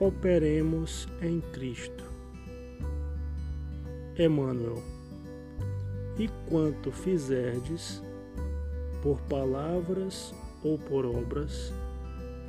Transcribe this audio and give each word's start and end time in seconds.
operemos 0.00 1.08
em 1.20 1.40
Cristo. 1.52 2.04
Emmanuel. 4.16 4.82
E 6.18 6.28
quanto 6.48 6.90
fizerdes, 6.90 8.02
por 9.02 9.20
palavras 9.22 10.34
ou 10.62 10.78
por 10.78 11.06
obras, 11.06 11.72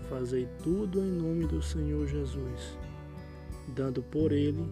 fazei 0.09 0.47
tudo 0.63 0.99
em 0.99 1.11
nome 1.11 1.45
do 1.45 1.61
Senhor 1.61 2.07
Jesus, 2.07 2.77
dando 3.75 4.01
por 4.01 4.31
ele 4.31 4.65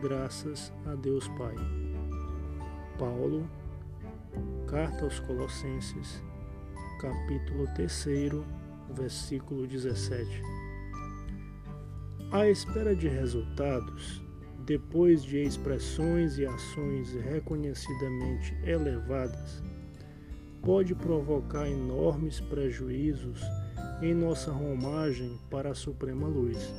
graças 0.00 0.72
a 0.86 0.94
Deus 0.94 1.26
Pai. 1.28 1.54
Paulo, 2.98 3.48
Carta 4.68 5.04
aos 5.04 5.18
Colossenses, 5.20 6.22
capítulo 7.00 7.66
3, 7.74 8.04
versículo 8.94 9.66
17. 9.66 10.59
À 12.32 12.48
espera 12.48 12.94
de 12.94 13.08
resultados, 13.08 14.22
depois 14.64 15.24
de 15.24 15.42
expressões 15.42 16.38
e 16.38 16.46
ações 16.46 17.12
reconhecidamente 17.12 18.56
elevadas, 18.64 19.60
pode 20.62 20.94
provocar 20.94 21.68
enormes 21.68 22.38
prejuízos 22.38 23.40
em 24.00 24.14
nossa 24.14 24.52
romagem 24.52 25.40
para 25.50 25.70
a 25.70 25.74
Suprema 25.74 26.28
Luz. 26.28 26.72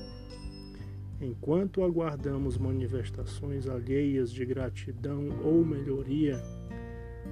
Enquanto 1.19 1.83
aguardamos 1.83 2.57
manifestações 2.57 3.67
alheias 3.67 4.31
de 4.31 4.45
gratidão 4.45 5.27
ou 5.43 5.65
melhoria, 5.65 6.41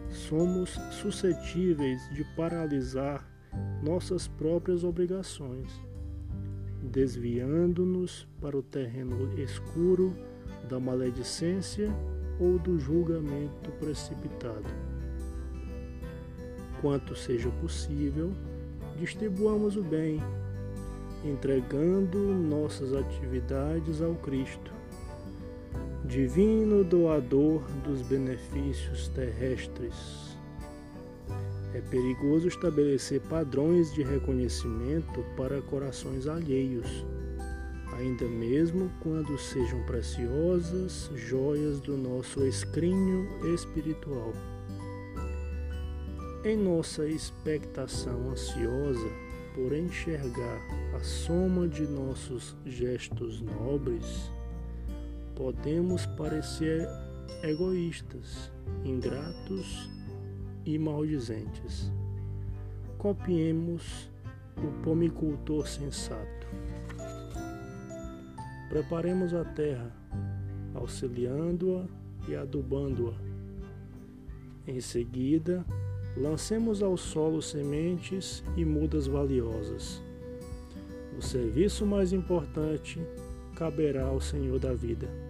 somos 0.09 0.71
suscetíveis 0.91 2.01
de 2.13 2.25
paralisar 2.35 3.25
nossas 3.81 4.27
próprias 4.27 4.83
obrigações, 4.83 5.69
desviando-nos 6.81 8.27
para 8.41 8.57
o 8.57 8.63
terreno 8.63 9.37
escuro 9.39 10.15
da 10.67 10.79
maledicência 10.79 11.89
ou 12.39 12.57
do 12.57 12.79
julgamento 12.79 13.71
precipitado. 13.79 14.69
Quanto 16.81 17.15
seja 17.15 17.49
possível, 17.61 18.31
distribuamos 18.97 19.75
o 19.75 19.83
bem, 19.83 20.21
entregando 21.25 22.17
nossas 22.17 22.93
atividades 22.93 24.01
ao 24.01 24.15
Cristo, 24.15 24.71
divino 26.05 26.83
doador 26.83 27.61
dos 27.83 28.01
benefícios 28.01 29.09
terrestres. 29.09 30.28
É 31.79 31.81
perigoso 31.89 32.45
estabelecer 32.45 33.21
padrões 33.21 33.93
de 33.93 34.03
reconhecimento 34.03 35.23
para 35.37 35.61
corações 35.61 36.27
alheios 36.27 37.05
ainda 37.99 38.25
mesmo 38.25 38.91
quando 39.01 39.37
sejam 39.37 39.81
preciosas 39.83 41.09
joias 41.15 41.79
do 41.79 41.97
nosso 41.97 42.45
escrínio 42.45 43.27
espiritual. 43.53 44.33
Em 46.43 46.57
nossa 46.57 47.05
expectação 47.05 48.31
ansiosa 48.31 49.09
por 49.55 49.73
enxergar 49.73 50.61
a 50.95 50.99
soma 50.99 51.67
de 51.67 51.85
nossos 51.87 52.55
gestos 52.65 53.41
nobres, 53.41 54.31
podemos 55.33 56.05
parecer 56.05 56.87
egoístas, 57.43 58.51
ingratos 58.83 59.89
e 60.65 60.77
maldizentes. 60.77 61.91
Copiemos 62.97 64.09
o 64.57 64.83
pomicultor 64.83 65.67
sensato. 65.67 66.47
Preparemos 68.69 69.33
a 69.33 69.43
terra, 69.43 69.91
auxiliando-a 70.75 71.85
e 72.29 72.35
adubando-a. 72.35 73.15
Em 74.67 74.79
seguida, 74.79 75.65
lancemos 76.15 76.83
ao 76.83 76.95
solo 76.97 77.41
sementes 77.41 78.43
e 78.55 78.63
mudas 78.63 79.07
valiosas. 79.07 80.03
O 81.17 81.21
serviço 81.21 81.85
mais 81.85 82.13
importante 82.13 82.99
caberá 83.55 84.05
ao 84.05 84.21
Senhor 84.21 84.59
da 84.59 84.73
vida. 84.73 85.28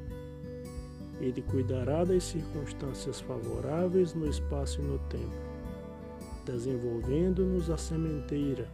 Ele 1.20 1.42
cuidará 1.42 2.06
das 2.06 2.24
circunstâncias 2.24 3.20
favoráveis 3.20 4.14
no 4.14 4.26
espaço 4.28 4.80
e 4.82 4.84
no 4.84 5.00
tempo, 5.10 5.36
desenvolvendo-nos 6.46 7.70
a 7.70 7.78
sementeira, 7.78 8.70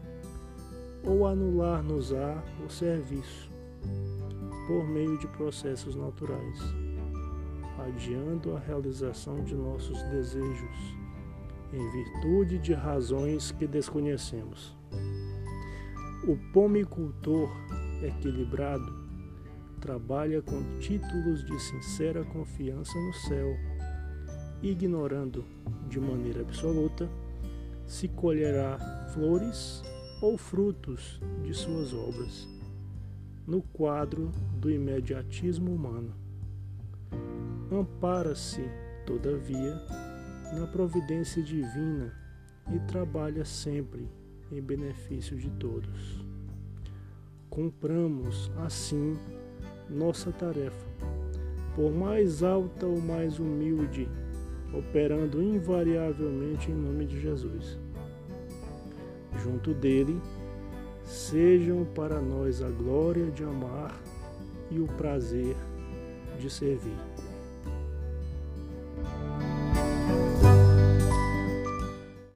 ou 1.03 1.28
anular-nos-á 1.28 2.44
o 2.66 2.69
serviço 2.69 3.50
por 4.67 4.88
meio 4.88 5.17
de 5.17 5.28
processos 5.28 5.95
naturais, 5.95 6.59
adiando 7.88 8.56
a 8.56 8.59
realização 8.59 9.44
de 9.44 9.56
nossos 9.56 10.01
desejos 10.03 10.95
em 11.73 11.91
virtude 11.91 12.57
de 12.59 12.73
razões 12.73 13.51
que 13.51 13.67
desconhecemos. 13.67 14.75
O 16.27 16.38
pomicultor 16.53 17.50
equilibrado 18.01 19.04
trabalha 19.85 20.41
com 20.41 20.79
títulos 20.79 21.46
de 21.46 21.59
sincera 21.59 22.23
confiança 22.23 22.97
no 22.97 23.13
céu, 23.13 23.56
ignorando 24.63 25.46
de 25.88 26.00
maneira 26.00 26.41
absoluta 26.41 27.07
se 27.85 28.07
colherá 28.07 28.79
flores 29.13 29.84
ou 30.24 30.40
frutos 30.40 31.22
de 31.44 31.53
suas 31.53 31.94
obras 31.94 32.50
no 33.45 33.62
quadro 33.62 34.31
do 34.59 34.72
imediatismo 34.72 35.72
humano. 35.72 36.16
Ampara-se, 37.72 38.63
todavia, 39.06 39.75
na 40.57 40.66
providência 40.66 41.44
divina 41.44 42.12
e 42.74 42.79
trabalha 42.88 43.45
sempre 43.45 44.09
em 44.51 44.59
benefício 44.59 45.38
de 45.38 45.51
todos. 45.51 46.25
Cumpramos, 47.51 48.51
assim, 48.57 49.16
nossa 49.90 50.31
tarefa, 50.31 50.85
por 51.75 51.91
mais 51.91 52.44
alta 52.44 52.85
ou 52.85 53.00
mais 53.00 53.40
humilde, 53.40 54.07
operando 54.73 55.41
invariavelmente 55.41 56.72
em 56.72 56.75
nome 56.75 57.06
de 57.06 57.19
Jesus. 57.19 57.78
Junto 59.44 59.74
dele, 59.74 60.19
sejam 61.03 61.85
para 61.85 62.19
nós 62.22 62.62
a 62.62 62.69
glória 62.69 63.29
de 63.31 63.44
amar 63.44 64.01
e 64.72 64.79
o 64.79 64.88
prazer 64.88 65.56
de 66.40 66.50
servir. 66.50 66.97